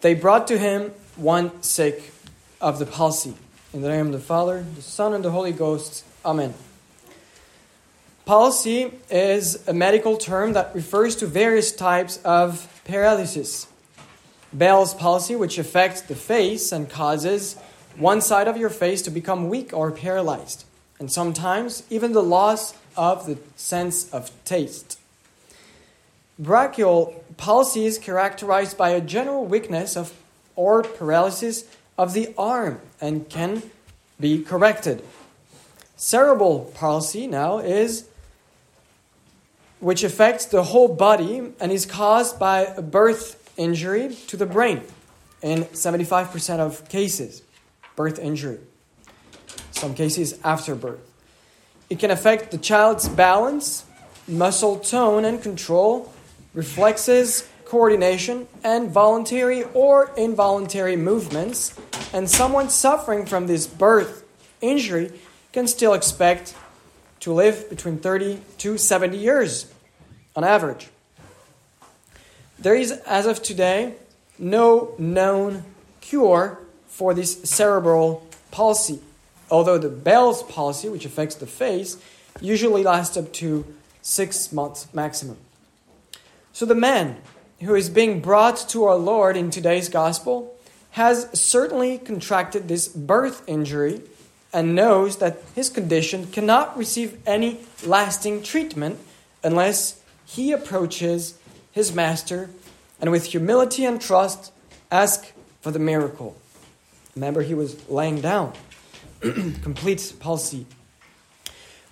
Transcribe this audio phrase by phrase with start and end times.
[0.00, 2.12] they brought to him one sick
[2.60, 3.34] of the palsy.
[3.72, 6.04] In the name of the Father, the Son, and the Holy Ghost.
[6.24, 6.54] Amen.
[8.24, 13.66] Palsy is a medical term that refers to various types of paralysis.
[14.52, 17.56] Bell's palsy, which affects the face and causes
[17.96, 20.64] one side of your face to become weak or paralyzed,
[20.98, 24.97] and sometimes even the loss of the sense of taste.
[26.38, 30.14] Brachial palsy is characterized by a general weakness of
[30.54, 31.64] or paralysis
[31.96, 33.62] of the arm and can
[34.20, 35.04] be corrected.
[35.96, 38.08] Cerebral palsy now is
[39.80, 44.82] which affects the whole body and is caused by a birth injury to the brain
[45.42, 47.42] in 75% of cases.
[47.94, 48.58] Birth injury.
[49.72, 51.00] Some cases after birth.
[51.90, 53.84] It can affect the child's balance,
[54.26, 56.12] muscle tone and control,
[56.54, 61.78] reflexes, coordination, and voluntary or involuntary movements.
[62.12, 64.24] And someone suffering from this birth
[64.60, 65.12] injury
[65.52, 66.54] can still expect
[67.20, 69.72] to live between 30 to 70 years
[70.34, 70.88] on average.
[72.58, 73.94] There is, as of today,
[74.38, 75.64] no known
[76.00, 79.00] cure for this cerebral palsy,
[79.50, 81.96] although the Bell's palsy, which affects the face,
[82.40, 83.64] usually lasts up to
[84.02, 85.36] six months maximum.
[86.58, 87.18] So the man
[87.60, 90.56] who is being brought to our Lord in today's gospel
[90.90, 94.02] has certainly contracted this birth injury
[94.52, 98.98] and knows that his condition cannot receive any lasting treatment
[99.44, 101.38] unless he approaches
[101.70, 102.50] his master
[103.00, 104.50] and with humility and trust
[104.90, 106.36] ask for the miracle.
[107.14, 108.52] Remember, he was laying down,
[109.20, 110.66] complete palsy.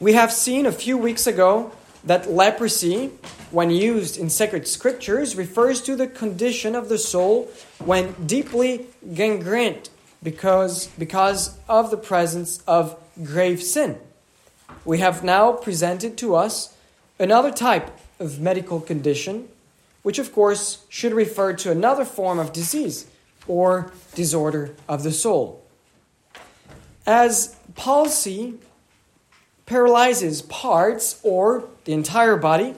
[0.00, 1.70] We have seen a few weeks ago
[2.02, 3.12] that leprosy,
[3.56, 9.88] when used in sacred scriptures, refers to the condition of the soul when deeply gangrened
[10.22, 13.98] because, because of the presence of grave sin.
[14.84, 16.76] We have now presented to us
[17.18, 19.48] another type of medical condition,
[20.02, 23.06] which of course should refer to another form of disease
[23.48, 25.64] or disorder of the soul.
[27.06, 28.58] As palsy
[29.64, 32.74] paralyzes parts or the entire body,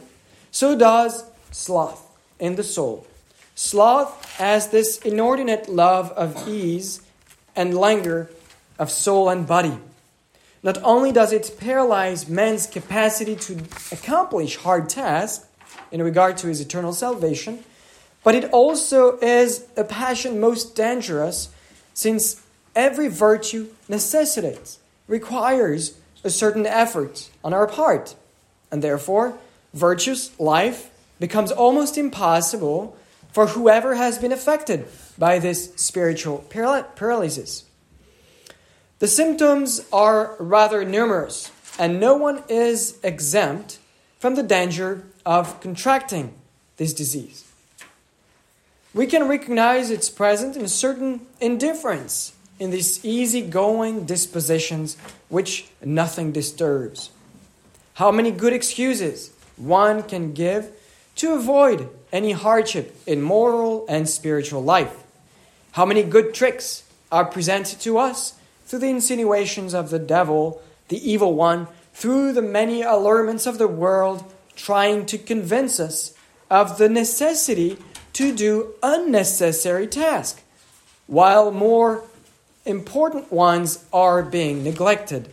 [0.50, 2.04] so does sloth
[2.38, 3.06] in the soul.
[3.54, 7.02] Sloth has this inordinate love of ease
[7.56, 8.30] and languor
[8.78, 9.78] of soul and body.
[10.62, 13.58] Not only does it paralyze man's capacity to
[13.92, 15.46] accomplish hard tasks
[15.90, 17.64] in regard to his eternal salvation,
[18.24, 21.48] but it also is a passion most dangerous
[21.94, 22.42] since
[22.74, 28.14] every virtue necessitates, requires a certain effort on our part,
[28.70, 29.38] and therefore
[29.78, 30.90] virtuous life
[31.20, 32.96] becomes almost impossible
[33.32, 37.64] for whoever has been affected by this spiritual paralysis.
[38.98, 43.78] The symptoms are rather numerous, and no one is exempt
[44.18, 46.34] from the danger of contracting
[46.78, 47.44] this disease.
[48.92, 54.96] We can recognize its presence in a certain indifference in these easygoing dispositions
[55.28, 57.10] which nothing disturbs.
[57.94, 60.70] How many good excuses one can give
[61.16, 65.04] to avoid any hardship in moral and spiritual life.
[65.72, 68.34] How many good tricks are presented to us
[68.66, 73.68] through the insinuations of the devil, the evil one, through the many allurements of the
[73.68, 74.24] world,
[74.54, 76.14] trying to convince us
[76.50, 77.78] of the necessity
[78.12, 80.42] to do unnecessary tasks,
[81.06, 82.04] while more
[82.64, 85.28] important ones are being neglected.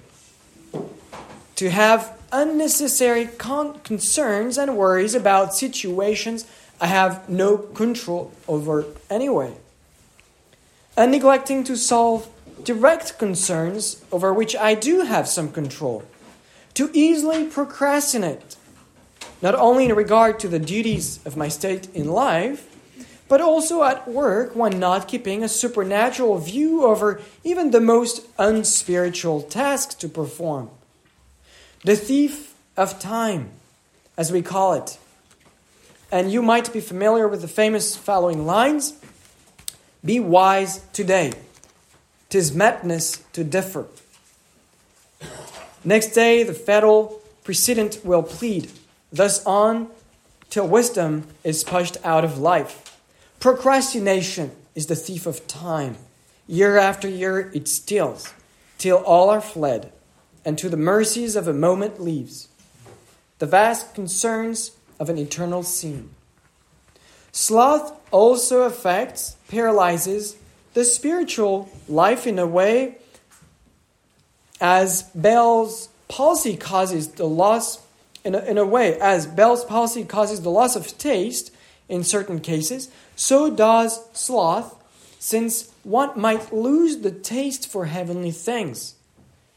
[1.57, 6.45] To have unnecessary con- concerns and worries about situations
[6.79, 9.55] I have no control over anyway
[10.97, 12.29] and neglecting to solve
[12.63, 16.03] direct concerns over which I do have some control,
[16.73, 18.55] to easily procrastinate,
[19.41, 22.71] not only in regard to the duties of my state in life,
[23.27, 29.41] but also at work when not keeping a supernatural view over even the most unspiritual
[29.41, 30.69] tasks to perform.
[31.85, 33.51] The thief of time,
[34.17, 34.97] as we call it.
[36.11, 38.95] And you might be familiar with the famous following lines
[40.03, 41.33] be wise today.
[42.29, 43.85] Tis madness to differ.
[45.83, 48.71] Next day, the federal precedent will plead,
[49.13, 49.87] thus on
[50.49, 52.99] till wisdom is pushed out of life.
[53.39, 55.97] Procrastination is the thief of time.
[56.47, 58.33] Year after year it steals,
[58.79, 59.91] till all are fled,
[60.45, 62.47] and to the mercies of a moment leaves
[63.39, 66.09] the vast concerns of an eternal scene.
[67.31, 70.37] Sloth also affects, paralyzes
[70.73, 72.95] the spiritual life in a way
[74.61, 77.81] as Bell's palsy causes the loss,
[78.23, 81.51] in a, in a way, as Bell's palsy causes the loss of taste
[81.89, 84.81] in certain cases, so does sloth,
[85.19, 88.95] since one might lose the taste for heavenly things,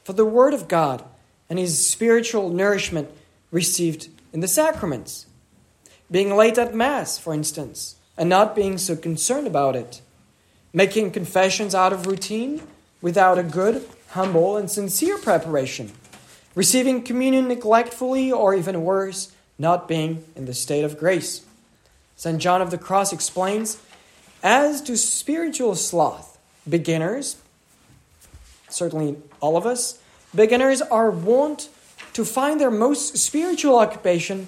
[0.08, 1.04] for the Word of God,
[1.50, 3.10] and his spiritual nourishment
[3.50, 5.26] received in the sacraments.
[6.10, 10.00] Being late at Mass, for instance, and not being so concerned about it.
[10.72, 12.62] Making confessions out of routine
[13.02, 15.92] without a good, humble, and sincere preparation.
[16.54, 21.44] Receiving communion neglectfully, or even worse, not being in the state of grace.
[22.16, 22.38] St.
[22.38, 23.76] John of the Cross explains
[24.42, 27.36] As to spiritual sloth, beginners,
[28.68, 29.98] certainly all of us,
[30.34, 31.68] beginners are wont
[32.12, 34.46] to find their most spiritual occupation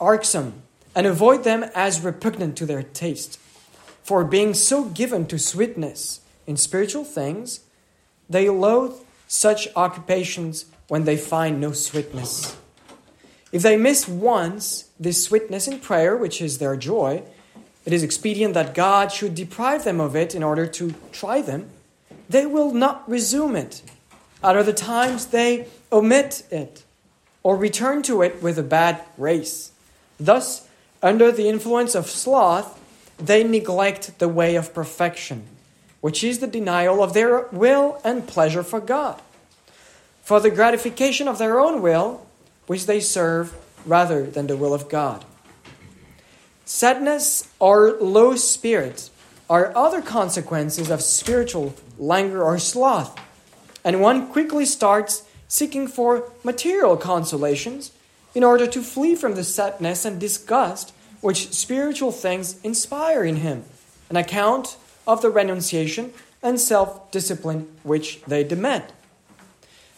[0.00, 0.62] irksome
[0.94, 3.38] and avoid them as repugnant to their taste.
[4.02, 7.60] For being so given to sweetness in spiritual things,
[8.28, 8.94] they loathe
[9.26, 12.56] such occupations when they find no sweetness.
[13.52, 17.22] If they miss once this sweetness in prayer, which is their joy,
[17.84, 21.70] it is expedient that God should deprive them of it in order to try them.
[22.28, 23.82] They will not resume it.
[24.42, 26.84] At other times, they omit it
[27.42, 29.72] or return to it with a bad grace.
[30.20, 30.68] Thus,
[31.02, 32.78] under the influence of sloth,
[33.18, 35.46] they neglect the way of perfection,
[36.00, 39.20] which is the denial of their will and pleasure for God,
[40.22, 42.26] for the gratification of their own will,
[42.66, 43.54] which they serve
[43.86, 45.24] rather than the will of God.
[46.64, 49.10] Sadness or low spirits
[49.48, 53.18] are other consequences of spiritual languor or sloth,
[53.84, 57.92] and one quickly starts seeking for material consolations
[58.34, 63.64] in order to flee from the sadness and disgust which spiritual things inspire in him,
[64.10, 66.12] an account of the renunciation
[66.42, 68.84] and self discipline which they demand.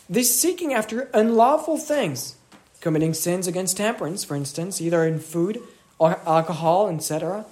[0.09, 2.37] This seeking after unlawful things,
[2.81, 5.61] committing sins against temperance, for instance, either in food
[5.99, 7.45] or alcohol, etc.,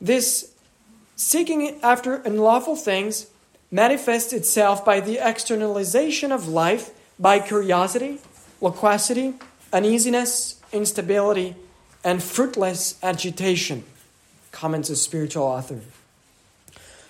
[0.00, 0.49] this
[1.20, 3.26] seeking after unlawful things
[3.70, 8.18] manifests itself by the externalization of life by curiosity,
[8.62, 9.34] loquacity,
[9.70, 11.54] uneasiness, instability,
[12.02, 13.84] and fruitless agitation,
[14.50, 15.80] comments a spiritual author.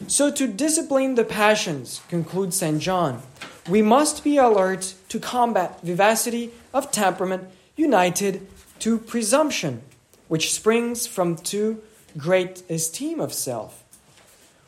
[0.09, 2.81] So, to discipline the passions, concludes St.
[2.81, 3.23] John,
[3.69, 7.45] we must be alert to combat vivacity of temperament
[7.77, 8.49] united
[8.81, 9.83] to presumption,
[10.27, 11.81] which springs from too
[12.19, 13.85] great esteem of self.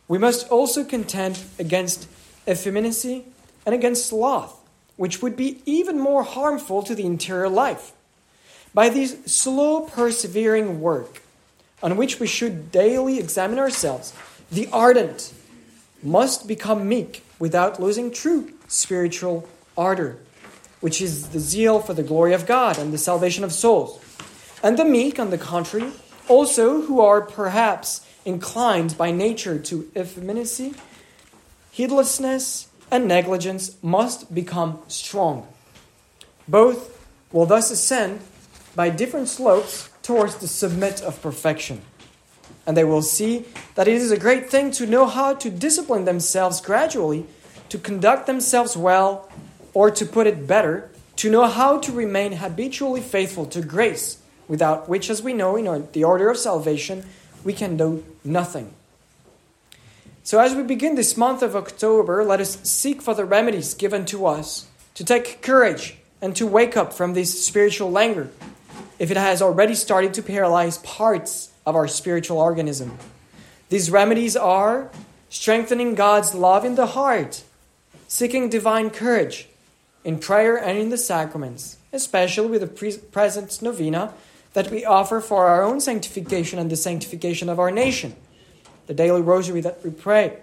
[0.08, 2.08] We must also contend against
[2.48, 3.24] effeminacy
[3.64, 4.60] and against sloth,
[4.96, 7.92] which would be even more harmful to the interior life.
[8.74, 11.22] By this slow, persevering work,
[11.82, 14.12] on which we should daily examine ourselves,
[14.50, 15.32] the ardent
[16.02, 20.18] must become meek without losing true spiritual ardor,
[20.80, 24.00] which is the zeal for the glory of God and the salvation of souls.
[24.62, 25.90] And the meek, on the contrary,
[26.28, 30.74] also who are perhaps inclined by nature to effeminacy,
[31.70, 35.46] heedlessness, and negligence must become strong.
[36.46, 38.20] Both will thus ascend
[38.74, 41.80] by different slopes towards the summit of perfection.
[42.66, 46.04] And they will see that it is a great thing to know how to discipline
[46.04, 47.26] themselves gradually,
[47.70, 49.30] to conduct themselves well,
[49.74, 54.88] or to put it better, to know how to remain habitually faithful to grace, without
[54.88, 57.04] which, as we know in the order of salvation,
[57.44, 58.72] we can do nothing.
[60.24, 64.04] So, as we begin this month of October, let us seek for the remedies given
[64.06, 68.28] to us to take courage and to wake up from this spiritual languor
[68.98, 72.96] if it has already started to paralyze parts of our spiritual organism.
[73.68, 74.90] These remedies are
[75.28, 77.42] strengthening God's love in the heart,
[78.06, 79.48] seeking divine courage
[80.04, 84.14] in prayer and in the sacraments, especially with the present novena
[84.52, 88.14] that we offer for our own sanctification and the sanctification of our nation
[88.86, 90.38] the daily rosary that we pray,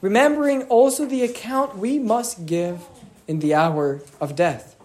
[0.00, 2.80] remembering also the account we must give
[3.26, 4.76] in the hour of death.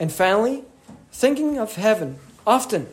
[0.00, 0.64] And finally,
[1.12, 2.88] thinking of heaven often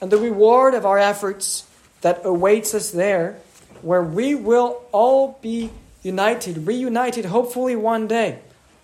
[0.00, 1.66] and the reward of our efforts
[2.00, 3.38] that awaits us there,
[3.82, 5.70] where we will all be
[6.02, 8.38] united, reunited, hopefully one day,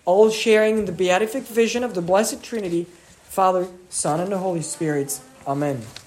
[0.05, 2.87] all sharing the beatific vision of the Blessed Trinity,
[3.23, 5.19] Father, Son, and the Holy Spirit.
[5.47, 5.91] Amen.